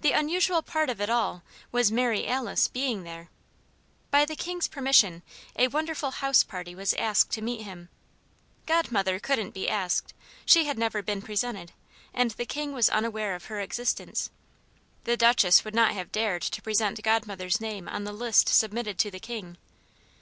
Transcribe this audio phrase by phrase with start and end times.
[0.00, 1.42] The unusual part of it all
[1.72, 3.28] was Mary Alice being there.
[4.10, 5.22] By the King's permission
[5.56, 7.90] a wonderful house party was asked to meet him.
[8.64, 10.14] Godmother couldn't be asked;
[10.46, 11.72] she had never been presented,
[12.14, 14.30] and the King was unaware of her existence.
[15.04, 19.10] The Duchess would not have dared to present Godmother's name on the list submitted to
[19.10, 19.58] the King.